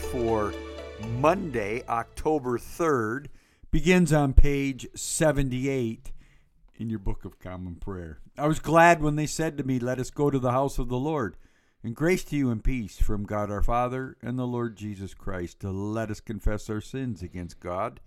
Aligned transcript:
for 0.00 0.52
Monday, 1.20 1.84
October 1.88 2.58
3rd, 2.58 3.26
begins 3.70 4.12
on 4.12 4.32
page 4.32 4.88
78 4.96 6.10
in 6.80 6.90
your 6.90 6.98
Book 6.98 7.24
of 7.24 7.38
Common 7.38 7.76
Prayer. 7.76 8.18
I 8.36 8.48
was 8.48 8.58
glad 8.58 9.00
when 9.00 9.14
they 9.14 9.26
said 9.26 9.56
to 9.56 9.64
me, 9.64 9.78
Let 9.78 10.00
us 10.00 10.10
go 10.10 10.30
to 10.30 10.40
the 10.40 10.50
house 10.50 10.80
of 10.80 10.88
the 10.88 10.98
Lord. 10.98 11.36
And 11.84 11.94
grace 11.94 12.24
to 12.24 12.36
you 12.36 12.50
and 12.50 12.62
peace 12.62 12.98
from 12.98 13.22
God 13.22 13.52
our 13.52 13.62
Father 13.62 14.16
and 14.20 14.36
the 14.36 14.48
Lord 14.48 14.76
Jesus 14.76 15.14
Christ. 15.14 15.60
To 15.60 15.70
let 15.70 16.10
us 16.10 16.20
confess 16.20 16.68
our 16.68 16.80
sins 16.80 17.22
against 17.22 17.60
God 17.60 18.00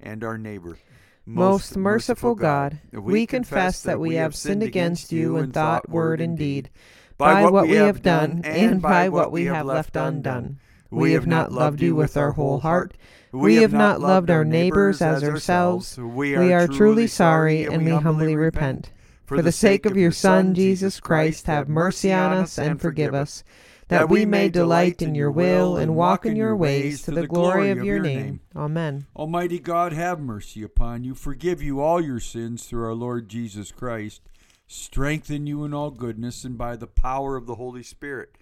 and 0.00 0.24
our 0.24 0.38
neighbor. 0.38 0.78
Most 1.26 1.76
merciful 1.76 2.34
God, 2.34 2.80
we 2.90 3.26
confess 3.26 3.82
that 3.82 4.00
we 4.00 4.14
have 4.14 4.34
sinned 4.34 4.62
against 4.62 5.12
you 5.12 5.36
in 5.36 5.52
thought, 5.52 5.90
word, 5.90 6.22
and 6.22 6.38
deed, 6.38 6.70
by 7.18 7.44
what 7.44 7.68
we 7.68 7.76
have 7.76 8.00
done 8.00 8.40
and 8.44 8.80
by 8.80 9.10
what 9.10 9.30
we 9.30 9.44
have 9.44 9.66
left 9.66 9.94
undone. 9.94 10.58
We 10.90 11.12
have 11.12 11.26
not 11.26 11.52
loved 11.52 11.80
you 11.80 11.94
with 11.94 12.16
our 12.16 12.32
whole 12.32 12.60
heart. 12.60 12.96
We 13.32 13.56
have 13.56 13.72
not 13.72 14.00
loved 14.00 14.30
our 14.30 14.44
neighbors 14.44 15.00
as 15.00 15.22
ourselves. 15.22 15.96
We 15.96 16.52
are 16.52 16.66
truly 16.66 17.06
sorry 17.06 17.64
and 17.64 17.84
we 17.84 17.92
humbly 17.92 18.36
repent. 18.36 18.92
For 19.24 19.42
the 19.42 19.52
sake 19.52 19.86
of 19.86 19.96
your 19.96 20.10
Son, 20.10 20.54
Jesus 20.54 20.98
Christ, 20.98 21.46
have 21.46 21.68
mercy 21.68 22.12
on 22.12 22.32
us 22.32 22.58
and 22.58 22.80
forgive 22.80 23.14
us, 23.14 23.44
that 23.86 24.08
we 24.08 24.26
may 24.26 24.48
delight 24.48 25.02
in 25.02 25.14
your 25.14 25.30
will 25.30 25.76
and 25.76 25.94
walk 25.94 26.26
in 26.26 26.34
your 26.34 26.56
ways 26.56 27.02
to 27.02 27.12
the 27.12 27.28
glory 27.28 27.70
of 27.70 27.84
your 27.84 28.00
name. 28.00 28.40
Amen. 28.56 29.06
Almighty 29.14 29.60
God, 29.60 29.92
have 29.92 30.18
mercy 30.18 30.64
upon 30.64 31.04
you, 31.04 31.14
forgive 31.14 31.62
you 31.62 31.80
all 31.80 32.00
your 32.00 32.18
sins 32.18 32.64
through 32.64 32.84
our 32.84 32.94
Lord 32.94 33.28
Jesus 33.28 33.70
Christ, 33.70 34.22
strengthen 34.66 35.46
you 35.46 35.64
in 35.64 35.72
all 35.72 35.92
goodness, 35.92 36.42
and 36.42 36.58
by 36.58 36.74
the 36.74 36.88
power 36.88 37.36
of 37.36 37.46
the 37.46 37.54
Holy 37.54 37.84
Spirit, 37.84 38.36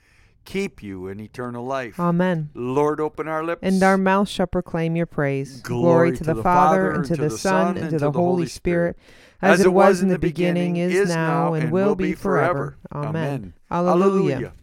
keep 0.49 0.83
you 0.83 1.09
in 1.09 1.21
eternal 1.21 1.65
life. 1.65 2.01
Amen. 2.01 2.49
Lord, 2.55 3.01
open 3.01 3.29
our 3.29 3.45
lips. 3.45 3.61
And 3.63 3.83
our 3.83 3.99
mouth 3.99 4.29
shall 4.29 4.47
proclaim 4.47 4.97
your 4.97 5.07
praise. 5.07 5.61
Glory, 5.61 6.17
to, 6.17 6.25
the, 6.25 6.43
Father, 6.43 6.91
and 6.91 7.05
to 7.05 7.17
the 7.17 7.29
Son, 7.29 7.77
and 7.77 7.91
to 7.91 7.99
the 7.99 8.11
Holy 8.11 8.47
Spirit, 8.47 8.97
as 9.43 9.61
it 9.61 9.73
was 9.73 10.01
in 10.01 10.09
the 10.09 10.19
beginning, 10.19 10.77
is 10.77 11.11
now, 11.11 11.53
and 11.53 11.71
will 11.71 11.95
be 11.95 12.15
forever. 12.15 12.79
Amen. 12.93 13.53
Alleluia. 13.71 14.55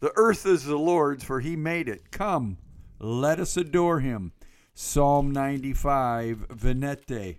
The 0.00 0.12
earth 0.16 0.46
is 0.46 0.64
the 0.64 0.76
Lord's, 0.76 1.22
for 1.24 1.40
he 1.40 1.54
made 1.54 1.88
it. 1.88 2.10
Come, 2.10 2.58
let 2.98 3.38
us 3.38 3.56
adore 3.56 4.00
him. 4.00 4.32
Psalm 4.72 5.30
95, 5.30 6.46
Venite. 6.50 7.38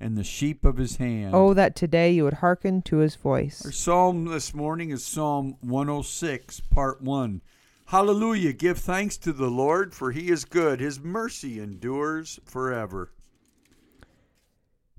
and 0.00 0.16
the 0.16 0.24
sheep 0.24 0.64
of 0.64 0.78
his 0.78 0.96
hand. 0.96 1.34
Oh, 1.34 1.54
that 1.54 1.76
today 1.76 2.10
you 2.10 2.24
would 2.24 2.34
hearken 2.34 2.82
to 2.82 2.98
his 2.98 3.16
voice. 3.16 3.64
Our 3.64 3.72
psalm 3.72 4.24
this 4.24 4.54
morning 4.54 4.90
is 4.90 5.04
Psalm 5.04 5.56
106, 5.60 6.60
part 6.60 7.02
1. 7.02 7.42
Hallelujah! 7.86 8.52
Give 8.52 8.78
thanks 8.78 9.16
to 9.18 9.32
the 9.32 9.50
Lord, 9.50 9.94
for 9.94 10.12
he 10.12 10.30
is 10.30 10.44
good. 10.44 10.80
His 10.80 11.00
mercy 11.00 11.60
endures 11.60 12.38
forever. 12.44 13.12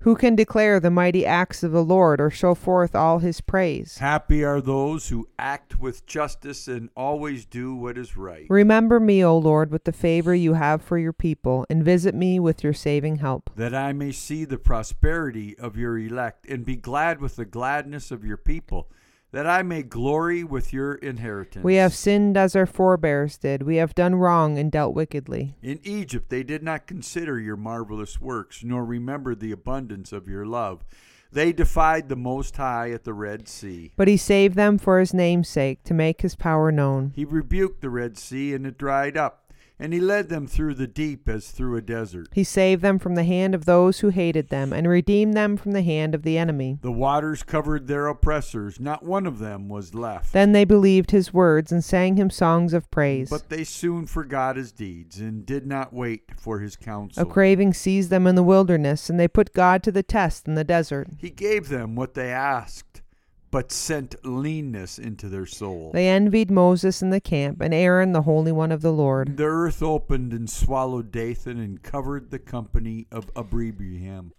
Who 0.02 0.16
can 0.16 0.34
declare 0.34 0.80
the 0.80 0.90
mighty 0.90 1.24
acts 1.24 1.62
of 1.62 1.70
the 1.70 1.84
Lord 1.84 2.20
or 2.20 2.28
show 2.28 2.56
forth 2.56 2.92
all 2.92 3.20
his 3.20 3.40
praise? 3.40 3.98
Happy 3.98 4.42
are 4.42 4.60
those 4.60 5.10
who 5.10 5.28
act 5.38 5.78
with 5.78 6.06
justice 6.06 6.66
and 6.66 6.90
always 6.96 7.44
do 7.44 7.76
what 7.76 7.96
is 7.96 8.16
right. 8.16 8.46
Remember 8.50 8.98
me, 8.98 9.24
O 9.24 9.38
Lord, 9.38 9.70
with 9.70 9.84
the 9.84 9.92
favor 9.92 10.34
you 10.34 10.54
have 10.54 10.82
for 10.82 10.98
your 10.98 11.12
people, 11.12 11.64
and 11.70 11.84
visit 11.84 12.16
me 12.16 12.40
with 12.40 12.64
your 12.64 12.72
saving 12.72 13.16
help. 13.16 13.50
That 13.54 13.76
I 13.76 13.92
may 13.92 14.10
see 14.10 14.44
the 14.44 14.58
prosperity 14.58 15.56
of 15.56 15.76
your 15.76 15.96
elect 15.96 16.46
and 16.48 16.64
be 16.64 16.74
glad 16.74 17.20
with 17.20 17.36
the 17.36 17.44
gladness 17.44 18.10
of 18.10 18.24
your 18.24 18.36
people, 18.36 18.90
that 19.32 19.46
I 19.46 19.62
may 19.62 19.82
glory 19.82 20.44
with 20.44 20.72
your 20.72 20.94
inheritance. 20.94 21.64
We 21.64 21.76
have 21.76 21.94
sinned 21.94 22.36
as 22.36 22.54
our 22.54 22.66
forebears 22.66 23.38
did. 23.38 23.62
We 23.62 23.76
have 23.76 23.94
done 23.94 24.14
wrong 24.14 24.58
and 24.58 24.70
dealt 24.70 24.94
wickedly. 24.94 25.56
In 25.62 25.80
Egypt 25.82 26.28
they 26.28 26.42
did 26.42 26.62
not 26.62 26.86
consider 26.86 27.40
your 27.40 27.56
marvelous 27.56 28.20
works, 28.20 28.62
nor 28.62 28.84
remember 28.84 29.34
the 29.34 29.52
abundance 29.52 30.12
of 30.12 30.28
your 30.28 30.46
love. 30.46 30.84
They 31.32 31.50
defied 31.54 32.10
the 32.10 32.16
Most 32.16 32.58
High 32.58 32.90
at 32.90 33.04
the 33.04 33.14
Red 33.14 33.48
Sea. 33.48 33.92
But 33.96 34.06
he 34.06 34.18
saved 34.18 34.54
them 34.54 34.76
for 34.76 35.00
his 35.00 35.14
name's 35.14 35.48
sake, 35.48 35.82
to 35.84 35.94
make 35.94 36.20
his 36.20 36.36
power 36.36 36.70
known. 36.70 37.12
He 37.16 37.24
rebuked 37.24 37.80
the 37.80 37.88
Red 37.88 38.18
Sea, 38.18 38.52
and 38.52 38.66
it 38.66 38.76
dried 38.76 39.16
up, 39.16 39.50
and 39.78 39.92
he 39.92 40.00
led 40.00 40.28
them 40.28 40.46
through 40.46 40.74
the 40.74 40.86
deep 40.86 41.28
as 41.28 41.50
through 41.50 41.76
a 41.76 41.82
desert. 41.82 42.28
He 42.32 42.44
saved 42.44 42.82
them 42.82 42.98
from 42.98 43.14
the 43.14 43.24
hand 43.24 43.54
of 43.54 43.64
those 43.64 44.00
who 44.00 44.10
hated 44.10 44.48
them, 44.48 44.72
and 44.72 44.88
redeemed 44.88 45.34
them 45.34 45.56
from 45.56 45.72
the 45.72 45.82
hand 45.82 46.14
of 46.14 46.22
the 46.22 46.38
enemy. 46.38 46.78
The 46.82 46.92
waters 46.92 47.42
covered 47.42 47.86
their 47.86 48.06
oppressors, 48.06 48.78
not 48.78 49.04
one 49.04 49.26
of 49.26 49.38
them 49.38 49.68
was 49.68 49.94
left. 49.94 50.32
Then 50.32 50.52
they 50.52 50.64
believed 50.64 51.10
his 51.10 51.32
words 51.34 51.72
and 51.72 51.84
sang 51.84 52.16
him 52.16 52.30
songs 52.30 52.72
of 52.72 52.90
praise. 52.90 53.30
But 53.30 53.48
they 53.48 53.64
soon 53.64 54.06
forgot 54.06 54.56
his 54.56 54.72
deeds 54.72 55.18
and 55.18 55.44
did 55.44 55.66
not 55.66 55.92
wait 55.92 56.30
for 56.36 56.60
his 56.60 56.76
counsel. 56.76 57.22
A 57.22 57.26
craving 57.26 57.74
seized 57.74 58.10
them 58.10 58.26
in 58.26 58.34
the 58.34 58.42
wilderness, 58.42 59.10
and 59.10 59.18
they 59.18 59.28
put 59.28 59.52
God 59.52 59.82
to 59.82 59.92
the 59.92 60.02
test 60.02 60.46
in 60.46 60.54
the 60.54 60.64
desert. 60.64 61.08
He 61.18 61.30
gave 61.30 61.68
them 61.68 61.96
what 61.96 62.14
they 62.14 62.30
asked, 62.30 63.01
but 63.52 63.70
sent 63.70 64.16
leanness 64.24 64.98
into 64.98 65.28
their 65.28 65.44
soul. 65.44 65.90
They 65.92 66.08
envied 66.08 66.50
Moses 66.50 67.02
in 67.02 67.10
the 67.10 67.20
camp, 67.20 67.60
and 67.60 67.72
Aaron 67.72 68.12
the 68.12 68.22
Holy 68.22 68.50
One 68.50 68.72
of 68.72 68.80
the 68.80 68.92
Lord. 68.92 69.36
The 69.36 69.44
earth 69.44 69.82
opened 69.82 70.32
and 70.32 70.48
swallowed 70.48 71.12
Dathan 71.12 71.60
and 71.60 71.80
covered 71.82 72.30
the 72.30 72.38
company 72.38 73.06
of 73.12 73.30
Abiram. 73.36 74.32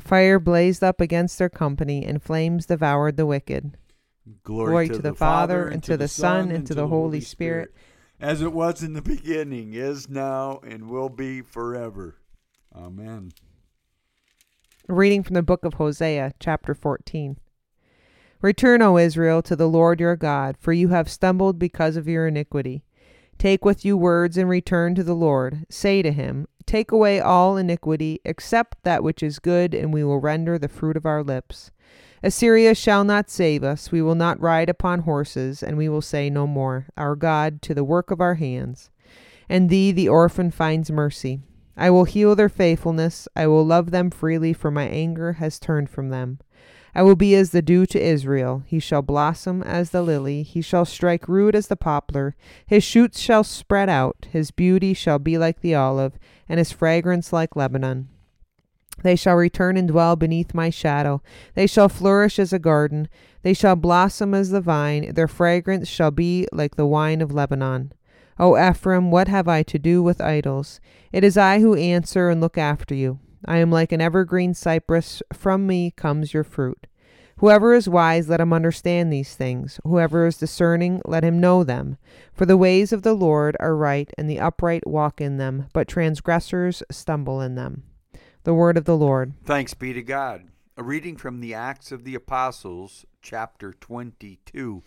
Fire 0.00 0.40
blazed 0.40 0.82
up 0.82 1.02
against 1.02 1.38
their 1.38 1.50
company, 1.50 2.04
and 2.04 2.22
flames 2.22 2.64
devoured 2.64 3.18
the 3.18 3.26
wicked. 3.26 3.76
Glory, 4.42 4.88
to 4.88 4.98
the 4.98 5.14
Father, 5.14 5.68
and 5.68 5.82
to 5.84 5.98
the 5.98 6.08
Son, 6.08 6.50
and 6.50 6.66
to 6.66 6.74
the 6.74 6.88
Holy 6.88 7.20
Spirit. 7.20 7.74
as 8.18 8.40
it 8.40 8.54
was 8.54 8.82
in 8.82 8.94
the 8.94 9.02
beginning, 9.02 9.74
is 9.74 10.08
now, 10.08 10.60
and 10.66 10.88
will 10.88 11.10
be 11.10 11.42
forever. 11.42 12.16
Amen. 12.74 13.32
Reading 14.88 15.22
from 15.22 15.34
the 15.34 15.42
book 15.42 15.64
of 15.66 15.74
Hosea, 15.74 16.32
chapter 16.40 16.74
14. 16.74 17.36
Return, 18.42 18.82
O 18.82 18.98
Israel, 18.98 19.42
to 19.42 19.56
the 19.56 19.68
Lord 19.68 20.00
your 20.00 20.16
God, 20.16 20.56
for 20.58 20.72
you 20.72 20.88
have 20.88 21.10
stumbled 21.10 21.58
because 21.58 21.96
of 21.96 22.06
your 22.06 22.26
iniquity. 22.26 22.84
Take 23.38 23.64
with 23.64 23.84
you 23.84 23.96
words 23.96 24.36
and 24.36 24.48
return 24.48 24.94
to 24.94 25.04
the 25.04 25.14
Lord. 25.14 25.66
Say 25.70 26.02
to 26.02 26.12
him, 26.12 26.46
Take 26.66 26.90
away 26.90 27.20
all 27.20 27.56
iniquity, 27.56 28.20
except 28.24 28.82
that 28.82 29.02
which 29.02 29.22
is 29.22 29.38
good, 29.38 29.72
and 29.72 29.92
we 29.92 30.02
will 30.02 30.20
render 30.20 30.58
the 30.58 30.68
fruit 30.68 30.96
of 30.96 31.06
our 31.06 31.22
lips. 31.22 31.70
Assyria 32.22 32.74
shall 32.74 33.04
not 33.04 33.30
save 33.30 33.62
us. 33.62 33.92
We 33.92 34.02
will 34.02 34.14
not 34.14 34.40
ride 34.40 34.68
upon 34.68 35.00
horses, 35.00 35.62
and 35.62 35.76
we 35.76 35.88
will 35.88 36.02
say 36.02 36.28
no 36.28 36.46
more, 36.46 36.86
Our 36.96 37.14
God, 37.14 37.62
to 37.62 37.74
the 37.74 37.84
work 37.84 38.10
of 38.10 38.20
our 38.20 38.34
hands. 38.34 38.90
And 39.48 39.70
thee, 39.70 39.92
the 39.92 40.08
orphan, 40.08 40.50
finds 40.50 40.90
mercy. 40.90 41.40
I 41.76 41.90
will 41.90 42.04
heal 42.04 42.34
their 42.34 42.48
faithfulness. 42.48 43.28
I 43.36 43.46
will 43.46 43.64
love 43.64 43.90
them 43.90 44.10
freely, 44.10 44.52
for 44.52 44.70
my 44.70 44.84
anger 44.84 45.34
has 45.34 45.58
turned 45.58 45.90
from 45.90 46.08
them. 46.08 46.38
I 46.94 47.02
will 47.02 47.16
be 47.16 47.34
as 47.34 47.50
the 47.50 47.60
dew 47.60 47.84
to 47.86 48.02
Israel. 48.02 48.62
He 48.64 48.78
shall 48.78 49.02
blossom 49.02 49.62
as 49.62 49.90
the 49.90 50.00
lily. 50.00 50.42
He 50.42 50.62
shall 50.62 50.86
strike 50.86 51.28
root 51.28 51.54
as 51.54 51.66
the 51.66 51.76
poplar. 51.76 52.34
His 52.66 52.82
shoots 52.82 53.20
shall 53.20 53.44
spread 53.44 53.90
out. 53.90 54.28
His 54.30 54.50
beauty 54.50 54.94
shall 54.94 55.18
be 55.18 55.36
like 55.36 55.60
the 55.60 55.74
olive, 55.74 56.18
and 56.48 56.58
his 56.58 56.72
fragrance 56.72 57.34
like 57.34 57.54
Lebanon. 57.54 58.08
They 59.02 59.14
shall 59.14 59.36
return 59.36 59.76
and 59.76 59.88
dwell 59.88 60.16
beneath 60.16 60.54
my 60.54 60.70
shadow. 60.70 61.20
They 61.54 61.66
shall 61.66 61.90
flourish 61.90 62.38
as 62.38 62.54
a 62.54 62.58
garden. 62.58 63.08
They 63.42 63.52
shall 63.52 63.76
blossom 63.76 64.32
as 64.32 64.48
the 64.48 64.62
vine. 64.62 65.12
Their 65.12 65.28
fragrance 65.28 65.88
shall 65.88 66.10
be 66.10 66.48
like 66.50 66.76
the 66.76 66.86
wine 66.86 67.20
of 67.20 67.30
Lebanon. 67.30 67.92
O 68.38 68.56
Ephraim, 68.58 69.10
what 69.10 69.28
have 69.28 69.48
I 69.48 69.62
to 69.64 69.78
do 69.78 70.02
with 70.02 70.20
idols? 70.20 70.80
It 71.10 71.24
is 71.24 71.38
I 71.38 71.60
who 71.60 71.74
answer 71.74 72.28
and 72.28 72.40
look 72.40 72.58
after 72.58 72.94
you. 72.94 73.18
I 73.44 73.58
am 73.58 73.70
like 73.70 73.92
an 73.92 74.00
evergreen 74.00 74.52
cypress. 74.52 75.22
From 75.32 75.66
me 75.66 75.90
comes 75.92 76.34
your 76.34 76.44
fruit. 76.44 76.86
Whoever 77.38 77.74
is 77.74 77.88
wise, 77.88 78.28
let 78.28 78.40
him 78.40 78.52
understand 78.52 79.12
these 79.12 79.34
things. 79.34 79.78
Whoever 79.84 80.26
is 80.26 80.38
discerning, 80.38 81.02
let 81.04 81.22
him 81.22 81.38
know 81.38 81.64
them. 81.64 81.98
For 82.32 82.46
the 82.46 82.56
ways 82.56 82.92
of 82.92 83.02
the 83.02 83.12
Lord 83.12 83.56
are 83.60 83.76
right, 83.76 84.10
and 84.16 84.28
the 84.28 84.40
upright 84.40 84.86
walk 84.86 85.20
in 85.20 85.36
them, 85.36 85.66
but 85.74 85.86
transgressors 85.86 86.82
stumble 86.90 87.42
in 87.42 87.54
them. 87.54 87.82
The 88.44 88.54
word 88.54 88.78
of 88.78 88.84
the 88.86 88.96
Lord. 88.96 89.34
Thanks 89.44 89.74
be 89.74 89.92
to 89.92 90.02
God. 90.02 90.44
A 90.78 90.82
reading 90.82 91.16
from 91.16 91.40
the 91.40 91.52
Acts 91.52 91.92
of 91.92 92.04
the 92.04 92.14
Apostles, 92.14 93.04
chapter 93.20 93.72
22. 93.72 94.82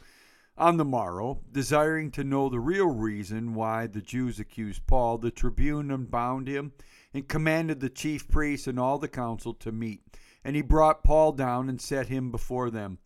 On 0.60 0.76
the 0.76 0.84
morrow, 0.84 1.40
desiring 1.54 2.12
to 2.12 2.24
know 2.26 2.50
the 2.50 2.60
real 2.60 2.88
reason 2.88 3.54
why 3.54 3.88
the 3.88 4.02
Jews 4.02 4.42
accused 4.42 4.86
Paul, 4.88 5.18
the 5.18 5.32
tribune 5.32 5.90
unbound 5.90 6.50
him 6.50 6.74
and 7.14 7.30
commanded 7.30 7.80
the 7.80 7.90
chief 7.90 8.28
priests 8.28 8.68
and 8.68 8.78
all 8.78 8.98
the 8.98 9.08
council 9.08 9.54
to 9.54 9.72
meet. 9.72 10.02
And 10.44 10.58
he 10.58 10.62
brought 10.62 11.02
Paul 11.02 11.32
down 11.32 11.70
and 11.70 11.80
set 11.80 12.10
him 12.10 12.30
before 12.30 12.70
them. 12.70 12.98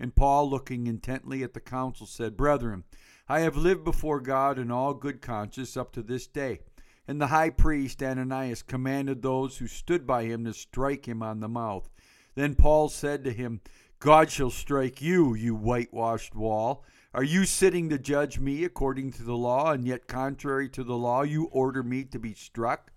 And 0.00 0.16
Paul, 0.16 0.50
looking 0.50 0.88
intently 0.88 1.44
at 1.44 1.54
the 1.54 1.60
council, 1.60 2.08
said, 2.08 2.36
Brethren, 2.36 2.82
I 3.28 3.38
have 3.40 3.56
lived 3.56 3.84
before 3.84 4.18
God 4.18 4.58
in 4.58 4.72
all 4.72 4.92
good 4.92 5.22
conscience 5.22 5.76
up 5.76 5.92
to 5.92 6.02
this 6.02 6.26
day. 6.26 6.58
And 7.06 7.20
the 7.20 7.28
high 7.28 7.50
priest 7.50 8.02
Ananias 8.02 8.64
commanded 8.64 9.22
those 9.22 9.58
who 9.58 9.68
stood 9.68 10.08
by 10.08 10.24
him 10.24 10.44
to 10.44 10.52
strike 10.52 11.06
him 11.06 11.22
on 11.22 11.38
the 11.38 11.48
mouth. 11.48 11.88
Then 12.34 12.56
Paul 12.56 12.88
said 12.88 13.22
to 13.22 13.32
him, 13.32 13.60
God 14.00 14.28
shall 14.30 14.50
strike 14.50 15.00
you, 15.00 15.34
you 15.34 15.54
whitewashed 15.54 16.34
wall. 16.34 16.84
Are 17.16 17.24
you 17.24 17.46
sitting 17.46 17.88
to 17.88 17.98
judge 17.98 18.38
me 18.38 18.62
according 18.62 19.12
to 19.12 19.22
the 19.22 19.38
law, 19.38 19.72
and 19.72 19.86
yet 19.86 20.06
contrary 20.06 20.68
to 20.68 20.84
the 20.84 20.98
law 20.98 21.22
you 21.22 21.46
order 21.46 21.82
me 21.82 22.04
to 22.04 22.18
be 22.18 22.34
struck? 22.34 22.92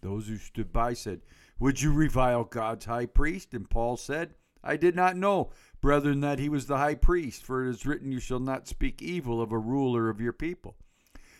Those 0.00 0.26
who 0.26 0.38
stood 0.38 0.72
by 0.72 0.92
said, 0.92 1.20
Would 1.60 1.80
you 1.80 1.92
revile 1.92 2.42
God's 2.42 2.86
high 2.86 3.06
priest? 3.06 3.54
And 3.54 3.70
Paul 3.70 3.96
said, 3.96 4.34
I 4.64 4.76
did 4.76 4.96
not 4.96 5.16
know, 5.16 5.50
brethren, 5.80 6.18
that 6.22 6.40
he 6.40 6.48
was 6.48 6.66
the 6.66 6.78
high 6.78 6.96
priest, 6.96 7.44
for 7.44 7.64
it 7.64 7.70
is 7.70 7.86
written, 7.86 8.10
You 8.10 8.18
shall 8.18 8.40
not 8.40 8.66
speak 8.66 9.00
evil 9.00 9.40
of 9.40 9.52
a 9.52 9.58
ruler 9.58 10.10
of 10.10 10.20
your 10.20 10.32
people. 10.32 10.74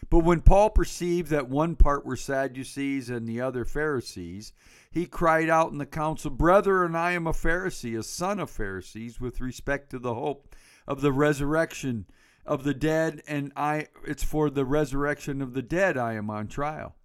But 0.09 0.21
when 0.21 0.41
Paul 0.41 0.71
perceived 0.71 1.31
that 1.31 1.49
one 1.49 1.75
part 1.75 2.06
were 2.06 2.15
Sadducees 2.15 3.11
and 3.11 3.27
the 3.27 3.41
other 3.41 3.65
Pharisees, 3.65 4.53
he 4.88 5.05
cried 5.05 5.50
out 5.50 5.73
in 5.73 5.79
the 5.79 5.85
council, 5.85 6.31
Brethren, 6.31 6.94
I 6.94 7.11
am 7.11 7.27
a 7.27 7.32
Pharisee, 7.32 7.99
a 7.99 8.05
son 8.05 8.38
of 8.38 8.50
Pharisees, 8.50 9.21
with 9.21 9.41
respect 9.41 9.91
to 9.91 9.99
the 9.99 10.15
hope 10.15 10.55
of 10.90 11.02
the 11.02 11.12
resurrection 11.12 12.04
of 12.44 12.64
the 12.64 12.75
dead, 12.75 13.22
and 13.28 13.52
I 13.54 13.87
it's 14.04 14.25
for 14.25 14.50
the 14.50 14.64
resurrection 14.64 15.40
of 15.40 15.54
the 15.54 15.62
dead 15.62 15.96
I 15.96 16.14
am 16.14 16.28
on 16.31 16.48
trial. 16.48 16.96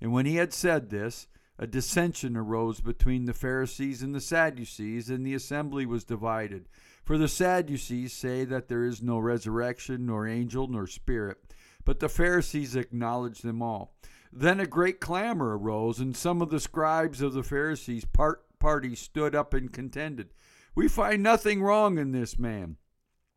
And 0.00 0.12
when 0.12 0.24
he 0.24 0.36
had 0.36 0.52
said 0.52 0.88
this, 0.88 1.26
a 1.58 1.66
dissension 1.66 2.36
arose 2.36 2.80
between 2.80 3.24
the 3.24 3.32
Pharisees 3.32 4.02
and 4.02 4.14
the 4.14 4.20
Sadducees, 4.20 5.10
and 5.10 5.26
the 5.26 5.34
assembly 5.34 5.84
was 5.84 6.04
divided. 6.04 6.68
For 7.04 7.18
the 7.18 7.26
Sadducees 7.26 8.12
say 8.12 8.44
that 8.44 8.68
there 8.68 8.84
is 8.84 9.02
no 9.02 9.18
resurrection, 9.18 10.06
nor 10.06 10.28
angel, 10.28 10.68
nor 10.68 10.86
spirit, 10.86 11.38
but 11.84 11.98
the 11.98 12.08
Pharisees 12.08 12.76
acknowledge 12.76 13.40
them 13.40 13.60
all. 13.60 13.96
Then 14.32 14.60
a 14.60 14.66
great 14.66 15.00
clamor 15.00 15.58
arose, 15.58 15.98
and 15.98 16.16
some 16.16 16.40
of 16.40 16.50
the 16.50 16.60
scribes 16.60 17.20
of 17.20 17.32
the 17.32 17.42
Pharisees' 17.42 18.04
part, 18.04 18.44
party 18.60 18.94
stood 18.94 19.34
up 19.34 19.52
and 19.54 19.72
contended. 19.72 20.28
We 20.76 20.86
find 20.86 21.20
nothing 21.20 21.62
wrong 21.62 21.98
in 21.98 22.12
this 22.12 22.38
man. 22.38 22.76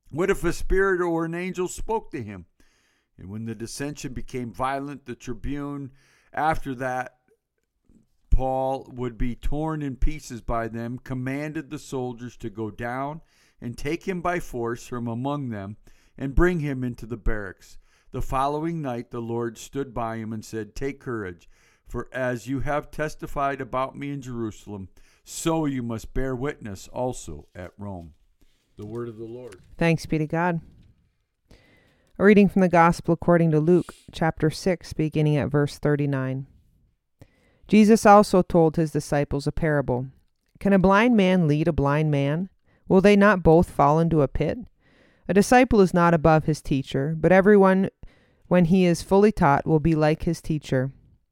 What 0.09 0.29
if 0.29 0.43
a 0.43 0.53
spirit 0.53 1.01
or 1.01 1.25
an 1.25 1.35
angel 1.35 1.67
spoke 1.67 2.11
to 2.11 2.23
him? 2.23 2.45
And 3.17 3.29
when 3.29 3.45
the 3.45 3.55
dissension 3.55 4.13
became 4.13 4.53
violent, 4.53 5.05
the 5.05 5.15
tribune, 5.15 5.91
after 6.31 6.73
that 6.75 7.17
Paul 8.29 8.87
would 8.93 9.17
be 9.17 9.35
torn 9.35 9.81
in 9.81 9.95
pieces 9.95 10.41
by 10.41 10.67
them, 10.67 10.99
commanded 10.99 11.69
the 11.69 11.79
soldiers 11.79 12.37
to 12.37 12.49
go 12.49 12.69
down 12.69 13.21
and 13.59 13.75
take 13.75 14.07
him 14.07 14.21
by 14.21 14.39
force 14.39 14.85
from 14.85 15.07
among 15.07 15.49
them 15.49 15.77
and 16.17 16.35
bring 16.35 16.59
him 16.59 16.83
into 16.83 17.05
the 17.05 17.17
barracks. 17.17 17.77
The 18.11 18.21
following 18.21 18.81
night 18.81 19.11
the 19.11 19.21
Lord 19.21 19.57
stood 19.57 19.93
by 19.93 20.17
him 20.17 20.31
and 20.31 20.45
said, 20.45 20.75
Take 20.75 20.99
courage, 20.99 21.49
for 21.87 22.07
as 22.13 22.47
you 22.47 22.61
have 22.61 22.91
testified 22.91 23.59
about 23.59 23.97
me 23.97 24.11
in 24.11 24.21
Jerusalem, 24.21 24.89
so 25.23 25.65
you 25.65 25.83
must 25.83 26.13
bear 26.13 26.35
witness 26.35 26.87
also 26.87 27.47
at 27.55 27.71
Rome. 27.77 28.13
The 28.77 28.85
word 28.85 29.09
of 29.09 29.17
the 29.17 29.25
Lord. 29.25 29.55
Thanks 29.79 30.05
be 30.05 30.19
to 30.19 30.27
God. 30.27 30.61
A 32.19 32.23
reading 32.23 32.47
from 32.47 32.61
the 32.61 32.69
Gospel 32.69 33.15
according 33.15 33.49
to 33.49 33.59
Luke, 33.59 33.95
chapter 34.11 34.51
6, 34.51 34.93
beginning 34.93 35.35
at 35.35 35.49
verse 35.49 35.79
39. 35.79 36.45
Jesus 37.67 38.05
also 38.05 38.43
told 38.43 38.75
his 38.75 38.91
disciples 38.91 39.47
a 39.47 39.51
parable 39.51 40.05
Can 40.59 40.73
a 40.73 40.79
blind 40.79 41.17
man 41.17 41.47
lead 41.47 41.67
a 41.67 41.73
blind 41.73 42.11
man? 42.11 42.49
Will 42.87 43.01
they 43.01 43.15
not 43.15 43.41
both 43.41 43.71
fall 43.71 43.99
into 43.99 44.21
a 44.21 44.27
pit? 44.27 44.59
A 45.27 45.33
disciple 45.33 45.81
is 45.81 45.91
not 45.91 46.13
above 46.13 46.45
his 46.45 46.61
teacher, 46.61 47.15
but 47.17 47.31
everyone, 47.31 47.89
when 48.47 48.65
he 48.65 48.85
is 48.85 49.01
fully 49.01 49.31
taught, 49.31 49.65
will 49.65 49.79
be 49.79 49.95
like 49.95 50.21
his 50.21 50.39
teacher. 50.39 50.91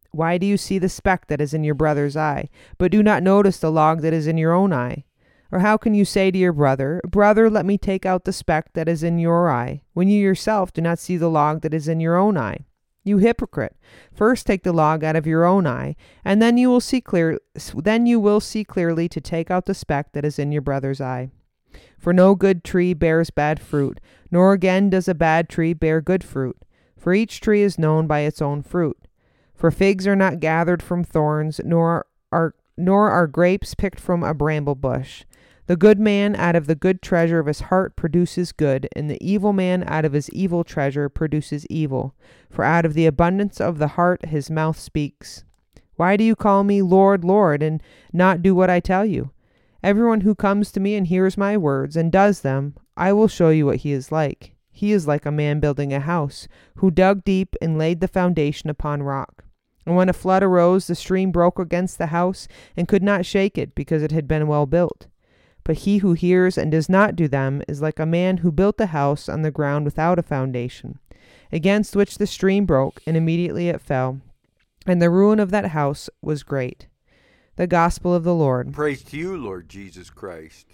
Why 0.09 0.39
do 0.39 0.47
you 0.47 0.57
see 0.57 0.79
the 0.79 0.89
speck 0.89 1.27
that 1.27 1.41
is 1.41 1.53
in 1.53 1.63
your 1.63 1.75
brother's 1.75 2.17
eye, 2.17 2.49
but 2.79 2.91
do 2.91 3.03
not 3.03 3.21
notice 3.21 3.59
the 3.59 3.71
log 3.71 4.01
that 4.01 4.13
is 4.13 4.25
in 4.25 4.39
your 4.39 4.53
own 4.53 4.73
eye? 4.73 5.05
Or 5.51 5.59
how 5.59 5.77
can 5.77 5.93
you 5.93 6.05
say 6.05 6.31
to 6.31 6.37
your 6.37 6.53
brother, 6.53 7.01
Brother, 7.07 7.49
let 7.49 7.65
me 7.65 7.77
take 7.77 8.05
out 8.05 8.25
the 8.25 8.33
speck 8.33 8.73
that 8.73 8.89
is 8.89 9.03
in 9.03 9.19
your 9.19 9.49
eye, 9.49 9.83
when 9.93 10.07
you 10.09 10.19
yourself 10.19 10.73
do 10.73 10.81
not 10.81 10.99
see 10.99 11.17
the 11.17 11.29
log 11.29 11.61
that 11.61 11.73
is 11.73 11.87
in 11.87 11.99
your 11.99 12.15
own 12.15 12.37
eye? 12.37 12.65
You 13.03 13.19
hypocrite! 13.19 13.75
First 14.11 14.47
take 14.47 14.63
the 14.63 14.73
log 14.73 15.03
out 15.03 15.15
of 15.15 15.27
your 15.27 15.45
own 15.45 15.67
eye, 15.67 15.95
and 16.25 16.41
then 16.41 16.57
you 16.57 16.69
will 16.69 16.81
see 16.81 16.99
clear 16.99 17.39
then 17.75 18.07
you 18.07 18.19
will 18.19 18.39
see 18.39 18.63
clearly 18.63 19.07
to 19.09 19.21
take 19.21 19.51
out 19.51 19.65
the 19.65 19.75
speck 19.75 20.13
that 20.13 20.25
is 20.25 20.39
in 20.39 20.51
your 20.51 20.63
brother's 20.63 20.99
eye. 20.99 21.29
For 21.99 22.13
no 22.13 22.33
good 22.33 22.63
tree 22.63 22.93
bears 22.93 23.29
bad 23.29 23.59
fruit, 23.59 23.99
nor 24.31 24.53
again 24.53 24.89
does 24.89 25.07
a 25.07 25.13
bad 25.13 25.49
tree 25.49 25.73
bear 25.73 26.01
good 26.01 26.23
fruit. 26.23 26.57
For 26.97 27.13
each 27.13 27.39
tree 27.39 27.61
is 27.61 27.77
known 27.77 28.07
by 28.07 28.21
its 28.21 28.41
own 28.41 28.63
fruit. 28.63 29.07
For 29.53 29.69
figs 29.69 30.07
are 30.07 30.15
not 30.15 30.39
gathered 30.39 30.81
from 30.81 31.03
thorns, 31.03 31.61
nor 31.63 32.07
are 32.31 32.55
nor 32.77 33.11
are 33.11 33.27
grapes 33.27 33.75
picked 33.75 33.99
from 33.99 34.23
a 34.23 34.33
bramble 34.33 34.75
bush. 34.75 35.23
The 35.67 35.75
good 35.75 35.99
man 35.99 36.35
out 36.35 36.55
of 36.55 36.67
the 36.67 36.75
good 36.75 37.01
treasure 37.01 37.39
of 37.39 37.47
his 37.47 37.61
heart 37.61 37.95
produces 37.95 38.51
good, 38.51 38.87
and 38.95 39.09
the 39.09 39.17
evil 39.19 39.51
man 39.51 39.83
out 39.87 40.05
of 40.05 40.13
his 40.13 40.29
evil 40.29 40.63
treasure 40.63 41.09
produces 41.09 41.65
evil. 41.67 42.13
For 42.51 42.63
out 42.63 42.85
of 42.85 42.93
the 42.93 43.07
abundance 43.07 43.59
of 43.59 43.79
the 43.79 43.89
heart 43.89 44.25
his 44.25 44.51
mouth 44.51 44.77
speaks. 44.77 45.43
Why 45.95 46.17
do 46.17 46.23
you 46.23 46.35
call 46.35 46.63
me 46.63 46.83
Lord, 46.83 47.23
Lord, 47.23 47.63
and 47.63 47.81
not 48.13 48.43
do 48.43 48.53
what 48.53 48.69
I 48.69 48.79
tell 48.79 49.05
you? 49.05 49.31
Everyone 49.81 50.21
who 50.21 50.35
comes 50.35 50.71
to 50.71 50.79
me 50.79 50.95
and 50.95 51.07
hears 51.07 51.37
my 51.37 51.57
words 51.57 51.95
and 51.95 52.11
does 52.11 52.41
them, 52.41 52.75
I 52.95 53.11
will 53.13 53.27
show 53.27 53.49
you 53.49 53.65
what 53.65 53.77
he 53.77 53.91
is 53.91 54.11
like. 54.11 54.55
He 54.71 54.91
is 54.91 55.07
like 55.07 55.25
a 55.25 55.31
man 55.31 55.59
building 55.59 55.93
a 55.93 55.99
house, 55.99 56.47
who 56.75 56.91
dug 56.91 57.23
deep 57.23 57.55
and 57.61 57.77
laid 57.77 58.01
the 58.01 58.07
foundation 58.07 58.69
upon 58.69 59.01
rock. 59.01 59.45
And 59.85 59.95
when 59.95 60.09
a 60.09 60.13
flood 60.13 60.43
arose, 60.43 60.87
the 60.87 60.95
stream 60.95 61.31
broke 61.31 61.57
against 61.57 61.97
the 61.97 62.07
house 62.07 62.47
and 62.75 62.87
could 62.87 63.03
not 63.03 63.25
shake 63.25 63.57
it, 63.57 63.73
because 63.73 64.03
it 64.03 64.11
had 64.11 64.27
been 64.27 64.47
well 64.47 64.65
built. 64.65 65.07
But 65.65 65.79
he 65.79 65.97
who 65.97 66.13
hears 66.13 66.57
and 66.57 66.71
does 66.71 66.87
not 66.87 67.15
do 67.15 67.27
them 67.27 67.61
is 67.67 67.81
like 67.81 67.99
a 67.99 68.05
man 68.05 68.37
who 68.37 68.51
built 68.51 68.79
a 68.79 68.85
house 68.87 69.27
on 69.27 69.41
the 69.41 69.51
ground 69.51 69.83
without 69.83 70.19
a 70.19 70.23
foundation, 70.23 70.99
against 71.51 71.95
which 71.95 72.17
the 72.17 72.27
stream 72.27 72.65
broke, 72.65 73.01
and 73.05 73.17
immediately 73.17 73.67
it 73.67 73.81
fell. 73.81 74.21
And 74.85 75.01
the 75.01 75.09
ruin 75.09 75.39
of 75.39 75.49
that 75.49 75.67
house 75.67 76.09
was 76.21 76.43
great. 76.43 76.87
The 77.55 77.67
Gospel 77.67 78.13
of 78.13 78.23
the 78.23 78.35
Lord. 78.35 78.73
Praise 78.73 79.01
to 79.05 79.17
you, 79.17 79.35
Lord 79.35 79.67
Jesus 79.67 80.11
Christ. 80.11 80.67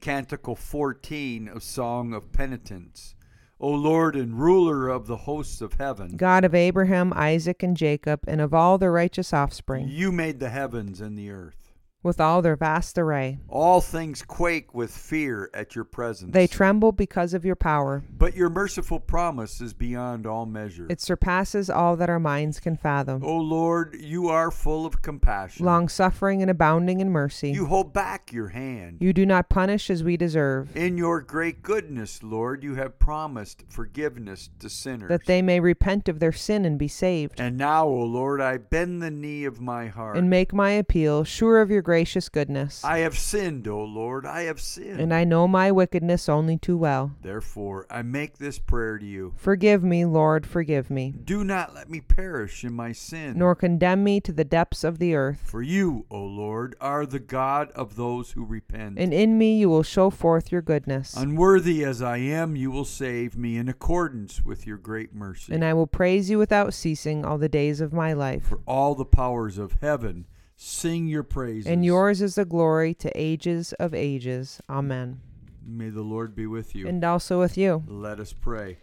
Canticle 0.00 0.56
14 0.56 1.48
of 1.48 1.62
Song 1.62 2.14
of 2.14 2.32
Penitence. 2.32 3.14
O 3.58 3.70
Lord 3.70 4.16
and 4.16 4.38
ruler 4.38 4.88
of 4.88 5.06
the 5.06 5.16
hosts 5.16 5.60
of 5.60 5.74
heaven, 5.74 6.16
God 6.16 6.44
of 6.44 6.54
Abraham, 6.54 7.12
Isaac, 7.14 7.62
and 7.62 7.74
Jacob, 7.74 8.20
and 8.26 8.40
of 8.40 8.52
all 8.52 8.76
their 8.76 8.92
righteous 8.92 9.32
offspring, 9.32 9.88
you 9.88 10.12
made 10.12 10.40
the 10.40 10.50
heavens 10.50 11.00
and 11.00 11.18
the 11.18 11.30
earth. 11.30 11.65
With 12.06 12.20
all 12.20 12.40
their 12.40 12.56
vast 12.56 12.96
array. 12.96 13.38
All 13.48 13.80
things 13.82 14.22
quake 14.22 14.72
with 14.72 14.90
fear 14.90 15.50
at 15.52 15.74
your 15.74 15.84
presence. 15.84 16.32
They 16.32 16.46
tremble 16.46 16.92
because 16.92 17.34
of 17.34 17.44
your 17.44 17.56
power. 17.56 18.02
but 18.16 18.34
your 18.34 18.48
merciful 18.48 19.00
promise 19.00 19.60
is 19.60 19.74
beyond 19.74 20.26
all 20.26 20.46
measure. 20.46 20.86
It 20.88 21.00
surpasses 21.00 21.68
all 21.68 21.96
that 21.96 22.08
our 22.08 22.18
minds 22.20 22.60
can 22.60 22.76
fathom. 22.76 23.22
o 23.24 23.36
Lord, 23.36 23.96
you 24.00 24.28
are 24.28 24.50
full 24.50 24.86
of 24.86 25.02
compassion. 25.02 25.66
Long 25.66 25.88
suffering 25.88 26.40
and 26.40 26.50
abounding 26.50 27.00
in 27.00 27.10
mercy. 27.10 27.50
you 27.50 27.66
hold 27.66 27.92
back 27.92 28.32
your 28.32 28.48
hand. 28.48 28.98
You 29.00 29.12
do 29.12 29.26
not 29.26 29.48
punish 29.50 29.90
as 29.90 30.02
we 30.04 30.16
deserve, 30.16 30.74
In 30.76 30.96
your 30.96 31.20
great 31.20 31.62
goodness, 31.62 32.22
Lord, 32.22 32.62
you 32.62 32.76
have 32.76 32.98
promised 32.98 33.64
forgiveness 33.68 34.48
to 34.60 34.68
sinners. 34.70 35.08
that 35.08 35.26
they 35.26 35.42
may 35.42 35.58
repent 35.60 36.08
of 36.08 36.20
their 36.20 36.32
sin 36.32 36.64
and 36.64 36.78
be 36.78 36.88
saved, 36.88 37.40
and 37.40 37.56
now, 37.58 37.86
O 37.86 38.02
Lord, 38.04 38.40
I 38.40 38.58
bend 38.58 39.02
the 39.02 39.10
knee 39.10 39.44
of 39.44 39.60
my 39.60 39.88
heart. 39.88 40.16
and 40.16 40.30
make 40.30 40.52
my 40.52 40.70
appeal, 40.70 41.24
sure 41.24 41.60
of 41.60 41.70
your 41.70 41.82
gracious 41.96 42.28
goodness. 42.28 42.84
I 42.84 42.98
have 42.98 43.16
sinned, 43.16 43.66
O 43.66 43.82
Lord, 43.82 44.26
I 44.26 44.42
have 44.42 44.60
sinned. 44.60 45.00
And 45.00 45.14
I 45.14 45.24
know 45.24 45.48
my 45.48 45.72
wickedness 45.72 46.28
only 46.28 46.58
too 46.58 46.76
well. 46.76 47.12
Therefore, 47.22 47.86
I 47.88 48.02
make 48.02 48.36
this 48.36 48.58
prayer 48.58 48.98
to 48.98 49.06
you. 49.06 49.32
Forgive 49.38 49.82
me, 49.82 50.04
Lord, 50.04 50.46
forgive 50.46 50.90
me, 50.90 51.14
Do 51.24 51.42
not 51.42 51.74
let 51.74 51.88
me 51.88 52.02
perish 52.02 52.64
in 52.64 52.74
my 52.74 52.92
sin. 52.92 53.38
nor 53.38 53.54
condemn 53.54 54.04
me 54.04 54.20
to 54.20 54.30
the 54.30 54.44
depths 54.44 54.84
of 54.84 54.98
the 54.98 55.14
earth. 55.14 55.40
For 55.42 55.62
you, 55.62 56.04
O 56.10 56.22
Lord, 56.22 56.76
are 56.82 57.06
the 57.06 57.18
God 57.18 57.70
of 57.70 57.96
those 57.96 58.32
who 58.32 58.44
repent. 58.44 58.98
And 58.98 59.14
in 59.14 59.38
me 59.38 59.56
you 59.56 59.70
will 59.70 59.82
show 59.82 60.10
forth 60.10 60.52
your 60.52 60.60
goodness. 60.60 61.16
Unworthy 61.16 61.82
as 61.82 62.02
I 62.02 62.18
am, 62.18 62.56
you 62.56 62.70
will 62.70 62.84
save 62.84 63.38
me 63.38 63.56
in 63.56 63.70
accordance 63.70 64.44
with 64.44 64.66
your 64.66 64.76
great 64.76 65.14
mercy. 65.14 65.54
And 65.54 65.64
I 65.64 65.72
will 65.72 65.86
praise 65.86 66.28
you 66.28 66.36
without 66.36 66.74
ceasing 66.74 67.24
all 67.24 67.38
the 67.38 67.48
days 67.48 67.80
of 67.80 67.94
my 67.94 68.12
life. 68.12 68.44
For 68.44 68.60
all 68.66 68.94
the 68.94 69.06
powers 69.06 69.56
of 69.56 69.78
heaven 69.80 70.26
sing 70.56 71.06
your 71.06 71.22
praises. 71.22 71.66
And 71.66 71.84
yours 71.84 72.20
is 72.22 72.34
the 72.34 72.44
glory 72.44 72.94
to 72.94 73.12
ages 73.14 73.72
of 73.74 73.94
ages. 73.94 74.60
Amen. 74.68 75.20
May 75.64 75.90
the 75.90 76.02
Lord 76.02 76.34
be 76.34 76.46
with 76.46 76.74
you. 76.74 76.86
and 76.86 77.04
also 77.04 77.38
with 77.40 77.56
you. 77.56 77.84
Let 77.86 78.20
us 78.20 78.32
pray. 78.32 78.78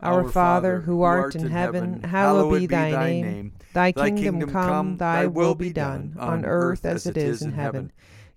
Our 0.00 0.28
Father, 0.28 0.80
who 0.82 1.02
art 1.02 1.34
in 1.34 1.48
heaven, 1.48 2.02
hallowed 2.02 2.58
be 2.58 2.66
thy 2.66 2.90
name. 2.90 3.52
Thy 3.72 3.92
kingdom 3.92 4.50
come, 4.50 4.98
thy 4.98 5.26
will 5.26 5.54
be 5.54 5.72
done, 5.72 6.14
on 6.18 6.44
earth 6.44 6.84
as 6.84 7.06
it 7.06 7.16
is 7.16 7.40
in 7.40 7.52
heaven. 7.52 7.90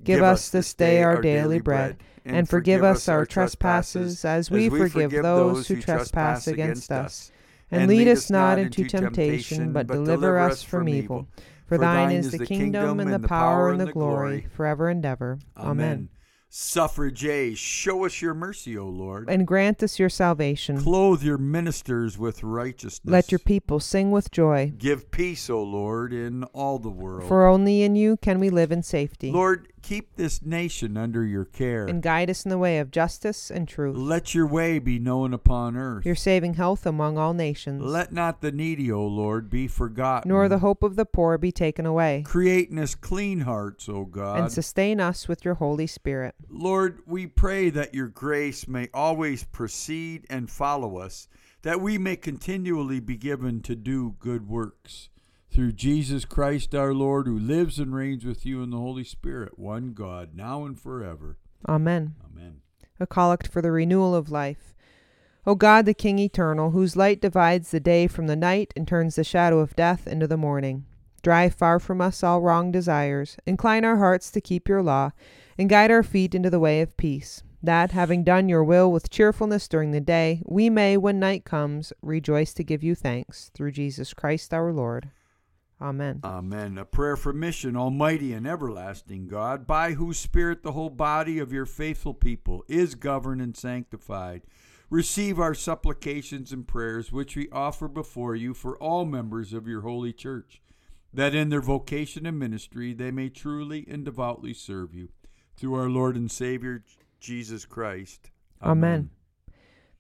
Give 0.04 0.22
us 0.22 0.50
this 0.50 0.74
day 0.74 1.04
our 1.04 1.20
daily 1.22 1.60
bread, 1.60 1.98
and 2.24 2.48
forgive 2.48 2.84
us 2.84 3.10
our 3.10 3.26
trespasses 3.26 4.24
as 4.24 4.52
we 4.52 4.70
forgive 4.70 5.12
those 5.12 5.68
who 5.68 5.82
trespass 5.82 6.48
against 6.48 6.92
us. 6.92 7.32
And 7.70 7.90
lead 7.90 8.08
us 8.08 8.30
not 8.30 8.60
into 8.60 8.86
temptation, 8.86 9.74
but 9.74 9.88
deliver 9.88 10.38
us 10.40 10.64
from 10.64 10.88
evil. 10.88 11.28
For 11.68 11.78
thine 11.78 12.12
is 12.12 12.32
the 12.32 12.46
kingdom 12.46 13.00
and 13.00 13.14
the 13.14 13.28
power 13.28 13.72
and 13.72 13.80
the 13.80 13.92
glory, 13.92 14.48
forever 14.56 14.90
and 14.90 15.06
ever. 15.06 15.38
Amen. 15.58 16.10
Suffrage, 16.50 17.58
show 17.60 18.06
us 18.06 18.22
your 18.22 18.34
mercy, 18.34 18.78
O 18.78 18.88
Lord. 18.88 19.30
And 19.30 19.46
grant 19.46 19.84
us 19.84 20.00
your 20.00 20.08
salvation. 20.08 20.82
Clothe 20.82 21.22
your 21.22 21.38
ministers 21.38 22.18
with 22.18 22.42
righteousness. 22.42 23.12
Let 23.12 23.34
your 23.34 23.40
people 23.40 23.82
sing 23.82 24.12
with 24.12 24.32
joy. 24.32 24.72
Give 24.78 25.12
peace, 25.12 25.50
O 25.50 25.62
Lord, 25.62 26.14
in 26.14 26.46
all 26.46 26.80
the 26.80 26.90
world. 26.90 27.28
For 27.28 27.46
only 27.46 27.82
in 27.84 27.98
you 27.98 28.16
can 28.16 28.40
we 28.40 28.50
live 28.50 28.72
in 28.72 28.82
safety. 28.82 29.30
Lord, 29.30 29.74
keep 29.88 30.18
this 30.18 30.44
nation 30.44 30.98
under 30.98 31.24
your 31.24 31.46
care. 31.46 31.86
And 31.86 32.04
guide 32.04 32.30
us 32.30 32.44
in 32.44 32.50
the 32.50 32.58
way 32.58 32.80
of 32.80 32.92
justice 32.92 33.50
and 33.50 33.68
truth. 33.68 33.96
Let 33.96 34.36
your 34.36 34.46
way 34.46 34.80
be 34.80 35.00
known 35.00 35.34
upon 35.34 35.78
earth. 35.78 36.06
Your 36.06 36.16
saving 36.16 36.56
health 36.56 36.86
among 36.86 37.18
all 37.18 37.34
nations. 37.34 37.82
Let 37.82 38.12
not 38.12 38.42
the 38.42 38.52
needy, 38.52 38.92
O 38.92 39.06
Lord, 39.08 39.50
be 39.50 39.68
forgotten. 39.68 40.28
Nor 40.28 40.50
the 40.50 40.60
hope 40.60 40.84
of 40.84 40.98
the 40.98 41.06
poor 41.06 41.38
be 41.38 41.54
taken 41.54 41.86
away. 41.86 42.24
Create 42.26 42.70
in 42.70 42.80
us 42.80 42.96
clean 42.96 43.40
hearts, 43.42 43.88
O 43.88 44.04
God. 44.04 44.40
And 44.40 44.52
sustain 44.52 45.00
us 45.00 45.30
with 45.30 45.46
your 45.46 45.54
Holy 45.54 45.88
Spirit. 45.88 46.36
Lord, 46.50 47.00
we 47.06 47.26
pray 47.26 47.70
that 47.70 47.96
your 47.96 48.08
grace 48.08 48.68
may 48.68 48.90
always 48.94 49.46
precede 49.46 50.26
and 50.30 50.50
follow 50.50 50.98
us, 50.98 51.30
that 51.62 51.80
we 51.80 51.98
may 51.98 52.18
continually 52.18 53.00
be 53.00 53.16
given 53.16 53.62
to 53.62 53.76
do 53.76 54.16
good 54.20 54.50
works. 54.50 55.10
Through 55.50 55.72
Jesus 55.72 56.26
Christ 56.26 56.76
our 56.76 56.94
Lord, 56.94 57.26
who 57.26 57.40
lives 57.40 57.80
and 57.80 57.96
reigns 57.96 58.26
with 58.26 58.46
you 58.46 58.62
in 58.62 58.70
the 58.70 58.78
Holy 58.78 59.04
Spirit, 59.04 59.58
one 59.58 59.94
God, 59.94 60.36
now 60.36 60.66
and 60.66 60.80
forever. 60.80 61.38
Amen. 61.68 62.16
Amen. 62.24 62.62
A 63.00 63.08
collect 63.08 63.48
for 63.48 63.62
the 63.62 63.72
renewal 63.72 64.14
of 64.14 64.30
life. 64.30 64.76
O 65.46 65.56
God, 65.56 65.86
the 65.86 65.94
King 65.94 66.20
eternal, 66.20 66.72
whose 66.72 66.98
light 66.98 67.22
divides 67.22 67.72
the 67.72 67.80
day 67.80 68.06
from 68.08 68.28
the 68.28 68.36
night 68.36 68.74
and 68.76 68.88
turns 68.88 69.16
the 69.16 69.24
shadow 69.24 69.60
of 69.60 69.76
death 69.76 70.06
into 70.06 70.28
the 70.28 70.38
morning. 70.38 70.86
Drive 71.24 71.56
far 71.56 71.80
from 71.80 72.02
us 72.02 72.22
all 72.22 72.42
wrong 72.42 72.72
desires. 72.72 73.38
Incline 73.46 73.86
our 73.86 73.98
hearts 73.98 74.30
to 74.32 74.42
keep 74.42 74.68
your 74.68 74.84
law, 74.84 75.12
and 75.58 75.70
guide 75.70 75.90
our 75.90 76.04
feet 76.04 76.36
into 76.36 76.50
the 76.50 76.60
way 76.60 76.82
of 76.82 76.98
peace. 76.98 77.44
That, 77.64 77.92
having 77.92 78.24
done 78.24 78.50
your 78.50 78.64
will 78.64 78.92
with 78.92 79.10
cheerfulness 79.10 79.68
during 79.68 79.92
the 79.92 80.02
day, 80.02 80.42
we 80.46 80.70
may, 80.70 80.98
when 80.98 81.20
night 81.20 81.46
comes, 81.46 81.92
rejoice 82.02 82.54
to 82.54 82.64
give 82.64 82.84
you 82.84 82.94
thanks. 82.94 83.50
Through 83.54 83.72
Jesus 83.72 84.14
Christ 84.14 84.54
our 84.54 84.72
Lord. 84.72 85.10
Amen. 85.80 86.22
Amen. 86.24 86.78
A 86.78 86.86
prayer 86.86 87.16
for 87.16 87.34
mission, 87.34 87.76
Almighty 87.76 88.34
and 88.34 88.48
everlasting 88.48 89.28
God, 89.28 89.68
by 89.68 89.94
whose 89.94 90.18
Spirit 90.18 90.64
the 90.64 90.72
whole 90.72 90.90
body 90.90 91.38
of 91.38 91.54
your 91.54 91.68
faithful 91.68 92.16
people 92.16 92.64
is 92.68 92.96
governed 92.96 93.42
and 93.42 93.56
sanctified. 93.56 94.42
Receive 94.90 95.40
our 95.40 95.54
supplications 95.54 96.52
and 96.52 96.68
prayers, 96.68 97.12
which 97.12 97.36
we 97.36 97.50
offer 97.52 97.88
before 97.88 98.36
you 98.36 98.54
for 98.54 98.78
all 98.78 99.06
members 99.06 99.54
of 99.54 99.68
your 99.68 99.82
holy 99.82 100.14
church, 100.14 100.62
that 101.14 101.36
in 101.36 101.50
their 101.50 101.62
vocation 101.62 102.26
and 102.26 102.40
ministry 102.40 102.94
they 102.94 103.12
may 103.12 103.30
truly 103.30 103.86
and 103.88 104.04
devoutly 104.04 104.54
serve 104.54 104.96
you. 104.96 105.10
Through 105.58 105.76
our 105.76 105.90
Lord 105.90 106.16
and 106.16 106.32
Savior, 106.32 106.84
Jesus 107.20 107.66
Christ. 107.66 108.32
Amen. 108.64 109.12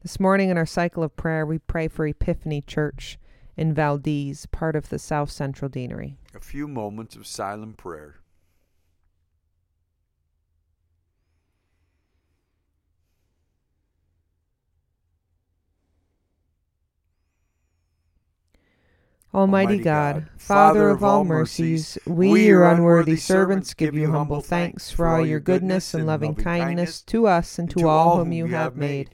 This 0.01 0.19
morning 0.19 0.49
in 0.49 0.57
our 0.57 0.65
cycle 0.65 1.03
of 1.03 1.15
prayer, 1.15 1.45
we 1.45 1.59
pray 1.59 1.87
for 1.87 2.07
Epiphany 2.07 2.61
Church 2.61 3.19
in 3.57 3.73
Valdez, 3.73 4.45
part 4.45 4.75
of 4.75 4.89
the 4.89 4.99
South 4.99 5.31
Central 5.31 5.69
Deanery. 5.69 6.17
A 6.35 6.39
few 6.39 6.67
moments 6.67 7.15
of 7.15 7.25
silent 7.25 7.75
prayer. 7.75 8.15
Almighty 19.33 19.77
God, 19.77 20.29
Father 20.37 20.89
of 20.89 21.03
all 21.03 21.23
mercies, 21.23 21.97
we, 22.07 22.47
your 22.47 22.65
unworthy 22.71 23.17
servants, 23.17 23.73
give 23.73 23.93
you 23.93 24.11
humble 24.11 24.41
thanks 24.41 24.89
for 24.89 25.07
all 25.07 25.23
your 25.23 25.39
goodness 25.39 25.93
and 25.93 26.07
loving 26.07 26.33
kindness 26.33 27.01
to 27.03 27.27
us 27.27 27.59
and 27.59 27.69
to 27.71 27.87
all 27.87 28.17
whom 28.17 28.31
you 28.31 28.47
have 28.47 28.75
made. 28.75 29.13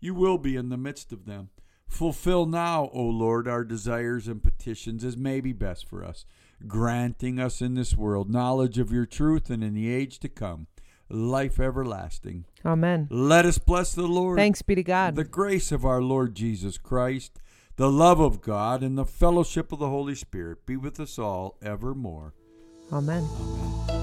you 0.00 0.14
will 0.14 0.38
be 0.38 0.56
in 0.56 0.68
the 0.68 0.76
midst 0.76 1.12
of 1.12 1.26
them. 1.26 1.50
Fulfill 1.88 2.46
now, 2.46 2.90
O 2.92 3.02
Lord, 3.02 3.48
our 3.48 3.64
desires 3.64 4.28
and 4.28 4.42
petitions 4.42 5.04
as 5.04 5.16
may 5.16 5.40
be 5.40 5.52
best 5.52 5.88
for 5.88 6.04
us, 6.04 6.24
granting 6.66 7.40
us 7.40 7.62
in 7.62 7.74
this 7.74 7.96
world 7.96 8.30
knowledge 8.30 8.78
of 8.78 8.92
your 8.92 9.06
truth 9.06 9.48
and 9.48 9.64
in 9.64 9.74
the 9.74 9.90
age 9.90 10.18
to 10.20 10.28
come, 10.28 10.66
life 11.08 11.58
everlasting. 11.58 12.44
Amen. 12.64 13.08
Let 13.10 13.46
us 13.46 13.58
bless 13.58 13.94
the 13.94 14.06
Lord. 14.06 14.36
Thanks 14.36 14.62
be 14.62 14.74
to 14.74 14.82
God. 14.82 15.16
The 15.16 15.24
grace 15.24 15.72
of 15.72 15.84
our 15.84 16.02
Lord 16.02 16.34
Jesus 16.34 16.76
Christ, 16.76 17.40
the 17.76 17.90
love 17.90 18.20
of 18.20 18.42
God, 18.42 18.82
and 18.82 18.98
the 18.98 19.06
fellowship 19.06 19.72
of 19.72 19.78
the 19.78 19.88
Holy 19.88 20.14
Spirit 20.14 20.66
be 20.66 20.76
with 20.76 21.00
us 21.00 21.18
all 21.18 21.56
evermore. 21.62 22.34
Amen. 22.92 23.26
Amen. 23.40 23.97